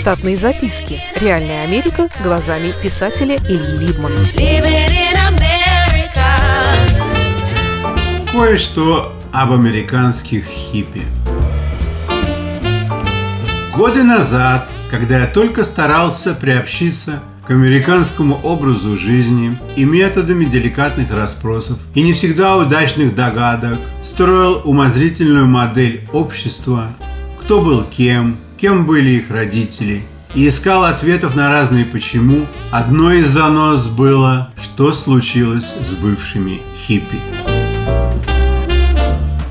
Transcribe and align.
Штатные 0.00 0.34
записки. 0.34 0.98
Реальная 1.14 1.62
Америка 1.62 2.08
глазами 2.22 2.72
писателя 2.82 3.36
Ильи 3.36 3.76
Либмана. 3.76 4.16
Кое-что 8.32 9.14
об 9.30 9.52
американских 9.52 10.46
хиппи. 10.46 11.02
Годы 13.76 14.02
назад, 14.02 14.70
когда 14.90 15.18
я 15.18 15.26
только 15.26 15.66
старался 15.66 16.32
приобщиться 16.32 17.22
к 17.46 17.50
американскому 17.50 18.40
образу 18.42 18.96
жизни 18.96 19.54
и 19.76 19.84
методами 19.84 20.46
деликатных 20.46 21.12
расспросов 21.12 21.78
и 21.94 22.00
не 22.00 22.14
всегда 22.14 22.56
удачных 22.56 23.14
догадок, 23.14 23.76
строил 24.02 24.62
умозрительную 24.64 25.46
модель 25.46 26.08
общества, 26.10 26.88
кто 27.42 27.60
был 27.60 27.84
кем, 27.84 28.38
кем 28.60 28.84
были 28.84 29.10
их 29.10 29.30
родители, 29.30 30.02
и 30.34 30.46
искал 30.46 30.84
ответов 30.84 31.34
на 31.34 31.48
разные 31.48 31.84
«почему», 31.84 32.46
одно 32.70 33.12
из 33.12 33.28
занос 33.28 33.86
было, 33.86 34.52
что 34.62 34.92
случилось 34.92 35.74
с 35.82 35.94
бывшими 35.94 36.60
хиппи. 36.76 37.18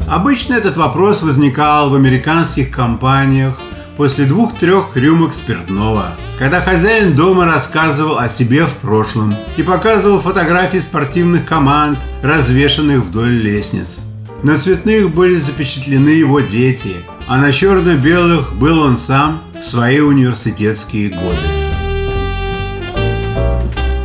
Обычно 0.08 0.53
этот 0.53 0.77
вопрос 0.77 1.22
возникал 1.22 1.90
в 1.90 1.95
американских 1.95 2.72
компаниях 2.72 3.59
после 3.98 4.26
двух-трех 4.26 4.95
рюмок 4.95 5.34
спиртного, 5.34 6.16
когда 6.38 6.62
хозяин 6.62 7.16
дома 7.16 7.45
рассказывал 7.45 8.17
о 8.17 8.30
себе 8.30 8.66
в 8.66 8.73
прошлом 8.76 9.36
и 9.58 9.64
показывал 9.64 10.22
фотографии 10.22 10.78
спортивных 10.78 11.45
команд, 11.45 11.98
развешанных 12.23 13.03
вдоль 13.03 13.34
лестниц. 13.34 14.00
На 14.41 14.58
цветных 14.58 15.14
были 15.14 15.36
запечатлены 15.36 16.09
его 16.09 16.39
дети, 16.39 16.95
а 17.29 17.38
на 17.38 17.53
черно-белых 17.53 18.55
был 18.55 18.79
он 18.79 18.97
сам 18.97 19.39
в 19.61 19.65
свои 19.65 19.99
университетские 19.99 21.09
годы. 21.09 21.38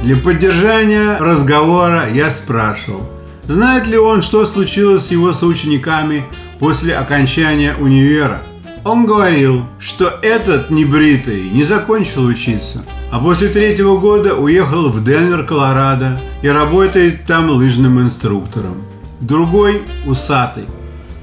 Для 0.03 0.17
поддержания 0.17 1.17
разговора 1.19 2.05
я 2.13 2.31
спрашивал, 2.31 3.11
знает 3.47 3.87
ли 3.87 3.97
он, 3.97 4.23
что 4.23 4.45
случилось 4.45 5.07
с 5.07 5.11
его 5.11 5.33
соучениками 5.33 6.25
после 6.59 6.95
окончания 6.95 7.75
универа– 7.81 8.41
он 8.85 9.07
говорил, 9.07 9.63
что 9.79 10.19
этот 10.21 10.69
небритый 10.69 11.49
не 11.49 11.65
закончил 11.65 12.27
учиться, 12.27 12.85
а 13.11 13.19
после 13.19 13.49
третьего 13.49 13.97
года 13.97 14.35
уехал 14.35 14.91
в 14.91 15.03
Денвер, 15.03 15.47
Колорадо 15.47 16.21
и 16.43 16.49
работает 16.49 17.25
там 17.25 17.49
лыжным 17.49 17.99
инструктором. 18.01 18.83
Другой, 19.21 19.83
усатый, 20.05 20.65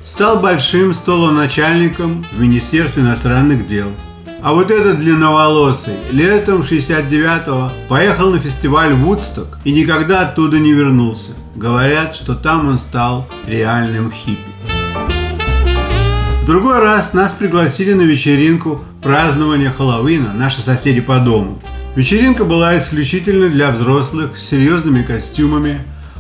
стал 0.03 0.39
большим 0.39 0.94
столоначальником 0.94 2.25
в 2.31 2.41
Министерстве 2.41 3.03
иностранных 3.03 3.67
дел. 3.67 3.88
А 4.41 4.53
вот 4.53 4.71
этот 4.71 4.99
длинноволосый 4.99 5.93
летом 6.11 6.61
69-го 6.61 7.71
поехал 7.88 8.31
на 8.31 8.39
фестиваль 8.39 8.93
Вудсток 8.93 9.59
и 9.63 9.71
никогда 9.71 10.21
оттуда 10.21 10.59
не 10.59 10.73
вернулся. 10.73 11.31
Говорят, 11.55 12.16
что 12.16 12.35
там 12.35 12.67
он 12.67 12.77
стал 12.77 13.27
реальным 13.45 14.11
хиппи 14.11 14.52
другой 16.52 16.80
раз 16.80 17.13
нас 17.13 17.31
пригласили 17.31 17.93
на 17.93 18.02
вечеринку 18.02 18.83
празднования 19.02 19.71
Хэллоуина 19.71 20.33
наши 20.33 20.59
соседи 20.59 20.99
по 20.99 21.17
дому. 21.19 21.61
Вечеринка 21.95 22.43
была 22.43 22.77
исключительно 22.77 23.47
для 23.47 23.71
взрослых 23.71 24.38
с 24.38 24.49
серьезными 24.49 25.02
костюмами, 25.02 25.80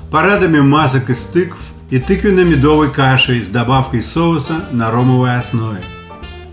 парадами 0.09 0.61
масок 0.61 1.09
из 1.09 1.19
тыкв 1.23 1.57
и 1.91 1.99
тыквенно-медовой 1.99 2.89
кашей 2.89 3.43
с 3.43 3.49
добавкой 3.49 4.01
соуса 4.01 4.65
на 4.71 4.89
ромовой 4.91 5.37
основе. 5.37 5.79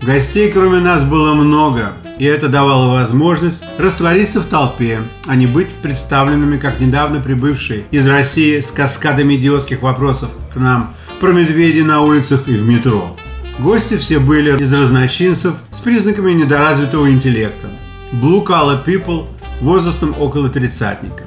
Гостей 0.01 0.51
кроме 0.51 0.79
нас 0.79 1.03
было 1.03 1.33
много, 1.33 1.93
и 2.19 2.25
это 2.25 2.49
давало 2.49 2.91
возможность 2.91 3.63
раствориться 3.77 4.41
в 4.41 4.45
толпе, 4.45 4.99
а 5.27 5.35
не 5.35 5.47
быть 5.47 5.69
представленными 5.81 6.57
как 6.57 6.79
недавно 6.79 7.21
прибывшие 7.21 7.85
из 7.91 8.07
России 8.07 8.59
с 8.59 8.71
каскадами 8.71 9.35
идиотских 9.35 9.81
вопросов 9.81 10.29
к 10.53 10.57
нам 10.57 10.93
про 11.21 11.31
медведей 11.31 11.83
на 11.83 12.01
улицах 12.01 12.47
и 12.47 12.51
в 12.51 12.65
метро. 12.65 13.15
Гости 13.59 13.97
все 13.97 14.19
были 14.19 14.61
из 14.61 14.73
разночинцев 14.73 15.53
с 15.71 15.79
признаками 15.79 16.31
недоразвитого 16.31 17.09
интеллекта. 17.09 17.67
Blue 18.11 18.45
Collar 18.45 18.83
People 18.85 19.27
возрастом 19.61 20.15
около 20.17 20.49
тридцатника. 20.49 21.23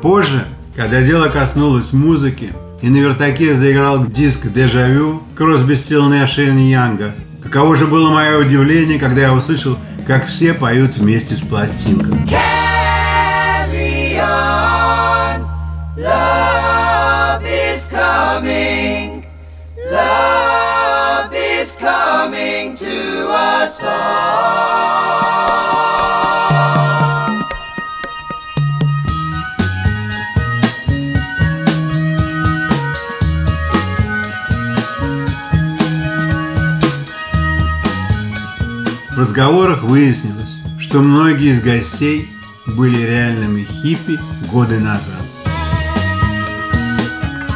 Позже, 0.00 0.44
когда 0.76 1.02
дело 1.02 1.28
коснулось 1.28 1.92
музыки, 1.92 2.52
и 2.82 2.88
на 2.88 2.96
вертаке 2.96 3.54
заиграл 3.54 4.06
диск 4.06 4.46
«Дежавю» 4.52 5.22
Кросби, 5.36 5.74
Стилл, 5.74 6.08
Нэш 6.08 6.38
Янга, 6.38 7.14
каково 7.42 7.76
же 7.76 7.86
было 7.86 8.10
мое 8.10 8.38
удивление, 8.38 8.98
когда 8.98 9.22
я 9.22 9.32
услышал, 9.32 9.76
как 10.06 10.26
все 10.26 10.54
поют 10.54 10.96
вместе 10.96 11.34
с 11.34 11.40
пластинкой. 11.40 12.12
В 12.12 12.26
разговорах 39.24 39.82
выяснилось, 39.82 40.58
что 40.78 41.00
многие 41.00 41.52
из 41.52 41.62
гостей 41.62 42.28
были 42.66 43.06
реальными 43.06 43.64
хиппи 43.64 44.20
годы 44.52 44.78
назад. 44.78 45.22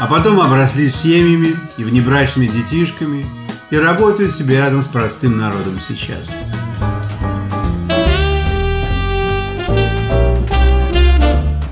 А 0.01 0.07
потом 0.09 0.41
обросли 0.41 0.89
семьями 0.89 1.57
и 1.77 1.85
внебрачными 1.85 2.47
детишками 2.47 3.27
и 3.71 3.77
работают 3.77 4.35
себе 4.35 4.57
рядом 4.57 4.83
с 4.83 4.87
простым 4.87 5.37
народом 5.37 5.79
сейчас. 5.79 6.35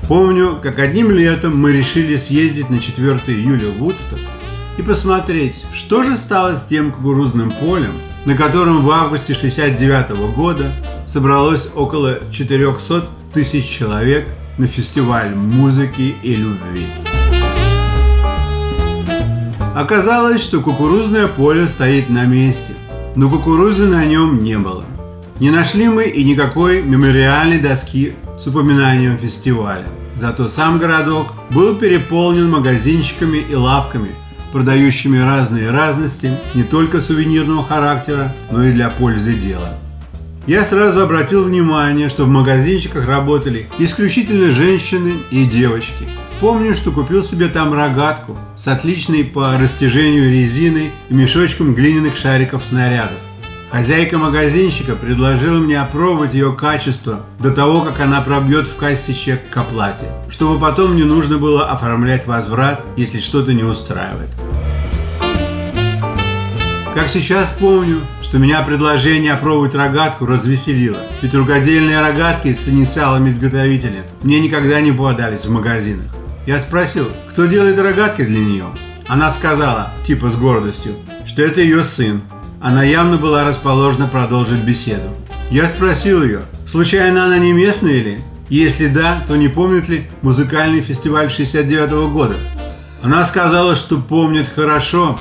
Помню, 0.07 0.59
как 0.61 0.77
одним 0.77 1.09
летом 1.09 1.59
мы 1.59 1.71
решили 1.71 2.17
съездить 2.17 2.69
на 2.69 2.79
4 2.79 3.19
июля 3.29 3.69
в 3.69 3.79
Вудсток 3.79 4.19
и 4.77 4.81
посмотреть, 4.81 5.55
что 5.73 6.03
же 6.03 6.17
стало 6.17 6.55
с 6.55 6.65
тем 6.65 6.91
кукурузным 6.91 7.51
полем, 7.51 7.93
на 8.25 8.35
котором 8.35 8.81
в 8.81 8.91
августе 8.91 9.33
69 9.33 10.35
года 10.35 10.71
собралось 11.07 11.69
около 11.75 12.19
400 12.31 13.05
тысяч 13.33 13.65
человек 13.65 14.27
на 14.57 14.67
фестиваль 14.67 15.33
музыки 15.33 16.15
и 16.23 16.35
любви. 16.35 16.85
Оказалось, 19.75 20.41
что 20.41 20.61
кукурузное 20.61 21.27
поле 21.27 21.67
стоит 21.67 22.09
на 22.09 22.25
месте, 22.25 22.73
но 23.15 23.29
кукурузы 23.29 23.87
на 23.87 24.05
нем 24.05 24.43
не 24.43 24.57
было. 24.57 24.83
Не 25.39 25.51
нашли 25.51 25.87
мы 25.87 26.05
и 26.05 26.23
никакой 26.23 26.81
мемориальной 26.81 27.59
доски 27.59 28.13
с 28.39 28.47
упоминанием 28.47 29.19
фестиваля. 29.19 29.85
Зато 30.15 30.47
сам 30.47 30.79
городок 30.79 31.33
был 31.51 31.75
переполнен 31.75 32.49
магазинчиками 32.49 33.37
и 33.37 33.53
лавками, 33.53 34.09
продающими 34.57 35.17
разные 35.17 35.71
разности 35.71 36.37
не 36.53 36.63
только 36.63 36.99
сувенирного 36.99 37.63
характера, 37.63 38.33
но 38.51 38.63
и 38.63 38.73
для 38.73 38.89
пользы 38.89 39.33
дела. 39.33 39.77
Я 40.45 40.63
сразу 40.63 41.01
обратил 41.01 41.43
внимание, 41.43 42.09
что 42.09 42.25
в 42.25 42.29
магазинчиках 42.29 43.07
работали 43.07 43.67
исключительно 43.79 44.51
женщины 44.51 45.13
и 45.31 45.45
девочки– 45.45 46.05
Помню, 46.39 46.75
что 46.75 46.91
купил 46.91 47.23
себе 47.23 47.47
там 47.47 47.73
рогатку 47.73 48.37
с 48.55 48.67
отличной 48.67 49.23
по 49.23 49.57
растяжению 49.57 50.31
резиной 50.31 50.91
и 51.09 51.13
мешочком 51.13 51.73
глиняных 51.73 52.15
шариков 52.15 52.63
снарядов. 52.63 53.17
Хозяйка 53.69 54.17
магазинчика 54.17 54.95
предложила 54.95 55.59
мне 55.59 55.79
опробовать 55.79 56.33
ее 56.33 56.53
качество 56.53 57.25
до 57.39 57.51
того, 57.51 57.81
как 57.81 57.99
она 57.99 58.21
пробьет 58.21 58.65
в 58.65 58.77
кассе 58.77 59.13
чек 59.13 59.49
к 59.49 59.57
оплате, 59.57 60.05
чтобы 60.29 60.57
потом 60.57 60.95
не 60.95 61.03
нужно 61.03 61.37
было 61.37 61.69
оформлять 61.69 62.25
возврат, 62.25 62.81
если 62.95 63.19
что-то 63.19 63.53
не 63.53 63.63
устраивает. 63.63 64.29
Как 66.95 67.09
сейчас 67.09 67.55
помню, 67.59 67.99
что 68.23 68.39
меня 68.39 68.61
предложение 68.61 69.33
опробовать 69.33 69.75
рогатку 69.75 70.25
развеселило. 70.25 70.97
Ведь 71.21 71.35
рукодельные 71.35 71.99
рогатки 71.99 72.53
с 72.53 72.69
инициалами 72.69 73.29
изготовителя 73.29 74.03
мне 74.23 74.39
никогда 74.39 74.79
не 74.79 74.93
попадались 74.93 75.45
в 75.45 75.51
магазинах. 75.51 76.07
Я 76.45 76.57
спросил, 76.57 77.05
кто 77.29 77.45
делает 77.45 77.77
рогатки 77.77 78.23
для 78.23 78.39
нее. 78.39 78.65
Она 79.07 79.29
сказала, 79.29 79.91
типа 80.05 80.29
с 80.29 80.35
гордостью, 80.35 80.93
что 81.25 81.41
это 81.41 81.61
ее 81.61 81.83
сын. 81.83 82.21
Она 82.61 82.83
явно 82.83 83.17
была 83.17 83.43
расположена 83.43 84.07
продолжить 84.07 84.63
беседу. 84.63 85.09
Я 85.51 85.67
спросил 85.67 86.23
ее, 86.23 86.41
случайно 86.65 87.25
она 87.25 87.37
не 87.37 87.53
местная 87.53 87.93
или? 87.93 88.19
Если 88.49 88.87
да, 88.87 89.23
то 89.27 89.35
не 89.35 89.47
помнит 89.47 89.89
ли 89.89 90.07
музыкальный 90.21 90.81
фестиваль 90.81 91.29
69 91.29 91.91
-го 91.91 92.11
года? 92.11 92.35
Она 93.03 93.23
сказала, 93.25 93.75
что 93.75 93.97
помнит 93.97 94.47
хорошо, 94.47 95.19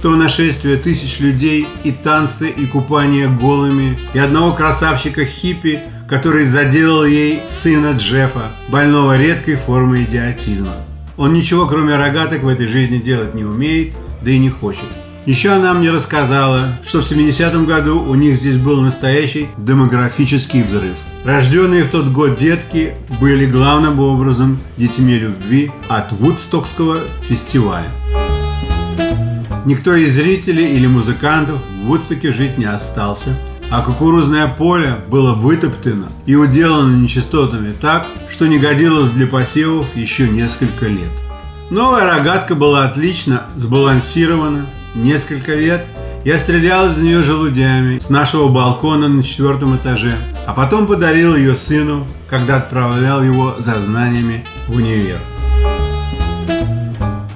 то 0.00 0.10
нашествие 0.16 0.76
тысяч 0.76 1.20
людей 1.20 1.68
и 1.84 1.92
танцы, 1.92 2.48
и 2.48 2.66
купание 2.66 3.28
голыми, 3.28 3.98
и 4.14 4.18
одного 4.18 4.52
красавчика-хиппи, 4.52 5.80
который 6.08 6.46
заделал 6.46 7.04
ей 7.04 7.42
сына 7.46 7.94
Джеффа, 7.96 8.50
больного 8.68 9.18
редкой 9.18 9.56
формой 9.56 10.04
идиотизма. 10.04 10.74
Он 11.16 11.34
ничего, 11.34 11.66
кроме 11.66 11.96
рогаток, 11.96 12.44
в 12.44 12.48
этой 12.48 12.66
жизни 12.66 12.98
делать 12.98 13.34
не 13.34 13.44
умеет, 13.44 13.94
да 14.22 14.30
и 14.30 14.38
не 14.38 14.50
хочет. 14.50 14.86
Еще 15.28 15.50
она 15.50 15.74
мне 15.74 15.90
рассказала, 15.90 16.62
что 16.82 17.02
в 17.02 17.04
70-м 17.04 17.66
году 17.66 18.00
у 18.00 18.14
них 18.14 18.34
здесь 18.34 18.56
был 18.56 18.80
настоящий 18.80 19.48
демографический 19.58 20.62
взрыв. 20.62 20.94
Рожденные 21.26 21.84
в 21.84 21.90
тот 21.90 22.06
год 22.06 22.38
детки 22.38 22.94
были 23.20 23.44
главным 23.44 24.00
образом 24.00 24.58
детьми 24.78 25.18
любви 25.18 25.70
от 25.88 26.12
Вудстокского 26.12 27.00
фестиваля. 27.24 27.90
Никто 29.66 29.94
из 29.94 30.14
зрителей 30.14 30.74
или 30.74 30.86
музыкантов 30.86 31.58
в 31.82 31.88
Вудстоке 31.88 32.32
жить 32.32 32.56
не 32.56 32.64
остался, 32.64 33.38
а 33.70 33.82
кукурузное 33.82 34.48
поле 34.48 34.96
было 35.10 35.34
вытоптано 35.34 36.06
и 36.24 36.36
уделано 36.36 36.96
нечистотами 36.96 37.74
так, 37.78 38.06
что 38.30 38.46
не 38.46 38.58
годилось 38.58 39.10
для 39.10 39.26
посевов 39.26 39.94
еще 39.94 40.26
несколько 40.26 40.86
лет. 40.86 41.10
Новая 41.70 42.06
рогатка 42.06 42.54
была 42.54 42.86
отлично 42.86 43.42
сбалансирована, 43.56 44.64
несколько 44.94 45.54
лет 45.54 45.84
я 46.24 46.36
стрелял 46.38 46.92
из 46.92 46.98
нее 46.98 47.22
желудями 47.22 47.98
с 47.98 48.10
нашего 48.10 48.48
балкона 48.48 49.08
на 49.08 49.22
четвертом 49.22 49.76
этаже, 49.76 50.14
а 50.46 50.52
потом 50.52 50.86
подарил 50.86 51.36
ее 51.36 51.54
сыну, 51.54 52.06
когда 52.28 52.56
отправлял 52.56 53.22
его 53.22 53.54
за 53.58 53.78
знаниями 53.80 54.44
в 54.66 54.76
универ. 54.76 55.18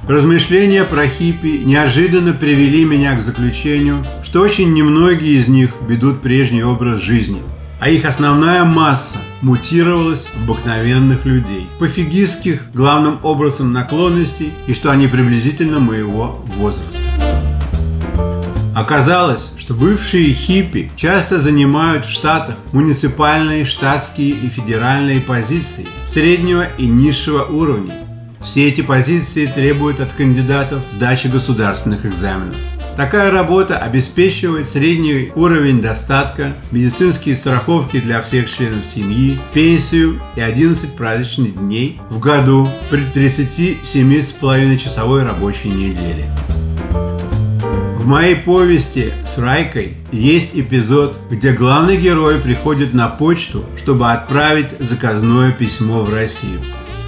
Размышления 0.08 0.84
про 0.84 1.06
хиппи 1.06 1.62
неожиданно 1.64 2.32
привели 2.32 2.84
меня 2.84 3.16
к 3.16 3.22
заключению, 3.22 4.04
что 4.22 4.40
очень 4.40 4.72
немногие 4.72 5.34
из 5.34 5.46
них 5.46 5.70
ведут 5.88 6.20
прежний 6.20 6.64
образ 6.64 7.00
жизни, 7.00 7.40
а 7.80 7.88
их 7.88 8.04
основная 8.04 8.64
масса 8.64 9.18
мутировалась 9.42 10.26
в 10.26 10.44
обыкновенных 10.44 11.24
людей, 11.24 11.66
пофигистских 11.78 12.72
главным 12.74 13.20
образом 13.22 13.72
наклонностей 13.72 14.52
и 14.66 14.74
что 14.74 14.90
они 14.90 15.06
приблизительно 15.06 15.78
моего 15.78 16.44
возраста. 16.56 17.11
Оказалось, 18.74 19.52
что 19.56 19.74
бывшие 19.74 20.32
хиппи 20.32 20.90
часто 20.96 21.38
занимают 21.38 22.06
в 22.06 22.10
Штатах 22.10 22.56
муниципальные, 22.72 23.66
штатские 23.66 24.30
и 24.30 24.48
федеральные 24.48 25.20
позиции 25.20 25.86
среднего 26.06 26.66
и 26.78 26.86
низшего 26.86 27.42
уровней. 27.44 27.92
Все 28.40 28.68
эти 28.68 28.80
позиции 28.80 29.46
требуют 29.46 30.00
от 30.00 30.12
кандидатов 30.12 30.82
сдачи 30.90 31.28
государственных 31.28 32.06
экзаменов. 32.06 32.56
Такая 32.96 33.30
работа 33.30 33.78
обеспечивает 33.78 34.68
средний 34.68 35.32
уровень 35.34 35.80
достатка, 35.80 36.54
медицинские 36.72 37.36
страховки 37.36 38.00
для 38.00 38.20
всех 38.20 38.50
членов 38.50 38.84
семьи, 38.84 39.38
пенсию 39.54 40.20
и 40.36 40.40
11 40.40 40.94
праздничных 40.94 41.56
дней 41.56 41.98
в 42.10 42.18
году 42.18 42.68
при 42.90 43.00
37,5 43.00 44.76
часовой 44.76 45.22
рабочей 45.22 45.70
неделе. 45.70 46.26
В 48.02 48.06
моей 48.08 48.34
повести 48.34 49.12
с 49.24 49.38
Райкой 49.38 49.94
есть 50.10 50.56
эпизод, 50.56 51.20
где 51.30 51.52
главный 51.52 51.96
герой 51.96 52.40
приходит 52.40 52.94
на 52.94 53.06
почту, 53.08 53.64
чтобы 53.76 54.10
отправить 54.10 54.74
заказное 54.80 55.52
письмо 55.52 56.02
в 56.02 56.12
Россию. 56.12 56.58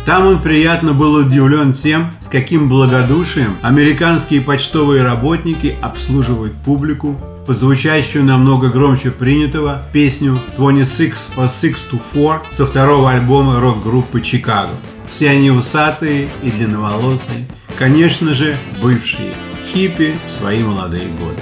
Там 0.06 0.25
он 0.25 0.41
приятно 0.41 0.93
был 0.93 1.14
удивлен 1.14 1.73
тем, 1.73 2.12
с 2.20 2.29
каким 2.29 2.69
благодушием 2.69 3.56
американские 3.62 4.41
почтовые 4.41 5.02
работники 5.02 5.75
обслуживают 5.82 6.52
публику, 6.64 7.20
под 7.44 7.58
звучащую 7.58 8.25
намного 8.25 8.69
громче 8.69 9.11
принятого 9.11 9.82
песню 9.93 10.38
26 10.56 11.32
or 11.37 11.49
6 11.49 11.90
to 11.90 12.00
4 12.12 12.43
со 12.52 12.67
второго 12.67 13.11
альбома 13.11 13.58
рок-группы 13.58 14.20
«Чикаго». 14.20 14.76
Все 15.11 15.31
они 15.31 15.50
усатые 15.50 16.29
и 16.44 16.52
длинноволосые, 16.52 17.49
конечно 17.76 18.32
же, 18.32 18.56
бывшие– 18.81 19.35
хиппи 19.64 20.14
в 20.25 20.31
свои 20.31 20.62
молодые 20.62 21.08
годы. 21.08 21.40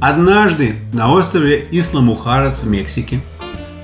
Однажды 0.00 0.76
на 0.92 1.12
острове 1.12 1.68
Исламухарас 1.70 2.62
в 2.62 2.68
Мексике 2.68 3.20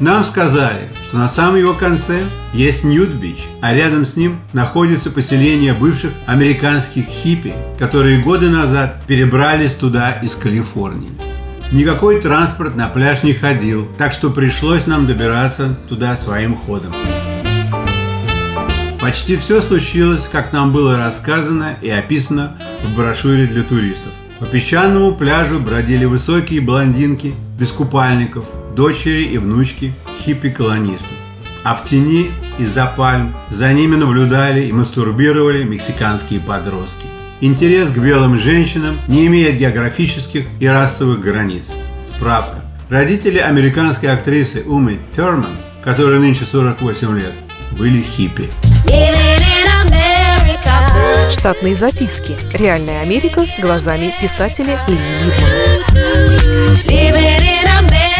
нам 0.00 0.24
сказали, 0.24 0.80
что 1.06 1.18
на 1.18 1.28
самом 1.28 1.56
его 1.56 1.72
конце 1.72 2.20
есть 2.52 2.82
Nude 2.82 3.08
Beach, 3.08 3.46
а 3.60 3.72
рядом 3.72 4.04
с 4.04 4.16
ним 4.16 4.38
находится 4.52 5.10
поселение 5.10 5.72
бывших 5.72 6.10
американских 6.26 7.04
хиппи, 7.04 7.54
которые 7.78 8.20
годы 8.20 8.48
назад 8.48 8.96
перебрались 9.06 9.74
туда 9.74 10.12
из 10.22 10.34
Калифорнии. 10.34 11.10
Никакой 11.70 12.20
транспорт 12.20 12.74
на 12.74 12.88
пляж 12.88 13.22
не 13.22 13.34
ходил, 13.34 13.86
так 13.96 14.12
что 14.12 14.30
пришлось 14.30 14.88
нам 14.88 15.06
добираться 15.06 15.76
туда 15.88 16.16
своим 16.16 16.56
ходом. 16.56 16.92
Почти 19.00 19.36
все 19.36 19.60
случилось, 19.60 20.28
как 20.30 20.52
нам 20.52 20.72
было 20.72 20.96
рассказано 20.96 21.76
и 21.82 21.88
описано 21.88 22.56
в 22.82 22.96
брошюре 22.96 23.46
для 23.46 23.62
туристов. 23.62 24.12
По 24.40 24.46
песчаному 24.46 25.14
пляжу 25.14 25.60
бродили 25.60 26.04
высокие 26.04 26.60
блондинки 26.60 27.32
без 27.58 27.70
купальников, 27.70 28.44
дочери 28.76 29.22
и 29.22 29.38
внучки 29.38 29.92
хиппи-колонистов. 30.20 31.16
А 31.64 31.74
в 31.74 31.82
тени 31.82 32.30
из-за 32.58 32.86
пальм 32.86 33.34
за 33.50 33.72
ними 33.72 33.96
наблюдали 33.96 34.60
и 34.66 34.72
мастурбировали 34.72 35.64
мексиканские 35.64 36.38
подростки. 36.38 37.06
Интерес 37.40 37.90
к 37.90 37.98
белым 37.98 38.38
женщинам 38.38 38.96
не 39.08 39.26
имеет 39.26 39.58
географических 39.58 40.46
и 40.60 40.66
расовых 40.66 41.20
границ. 41.20 41.72
Справка. 42.04 42.62
Родители 42.88 43.38
американской 43.38 44.10
актрисы 44.10 44.62
Умы 44.64 44.98
Терман, 45.14 45.50
которой 45.82 46.20
нынче 46.20 46.44
48 46.44 47.18
лет, 47.18 47.32
были 47.72 48.00
хиппи. 48.00 48.48
Штатные 51.32 51.74
записки. 51.74 52.36
Реальная 52.54 53.02
Америка 53.02 53.44
глазами 53.60 54.14
писателя 54.20 54.78
Ильи 54.86 55.24
Либмана. 55.24 55.65